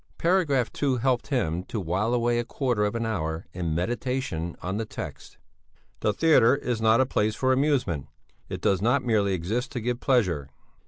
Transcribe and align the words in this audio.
Paragraph 0.17 0.73
2 0.73 0.97
helped 0.97 1.27
him 1.27 1.61
to 1.65 1.79
while 1.79 2.11
away 2.11 2.39
a 2.39 2.43
quarter 2.43 2.85
of 2.85 2.95
an 2.95 3.05
hour 3.05 3.45
in 3.53 3.75
meditation 3.75 4.57
on 4.59 4.77
the 4.77 4.83
text: 4.83 5.37
"The 5.99 6.11
theatre 6.11 6.55
is 6.55 6.81
not 6.81 6.99
a 7.01 7.05
place 7.05 7.35
for 7.35 7.53
amusement; 7.53 8.07
it 8.49 8.61
does 8.61 8.81
not 8.81 9.05
merely 9.05 9.33
exist 9.35 9.71
to 9.73 9.79
give 9.79 9.99
pleasure." 9.99 10.49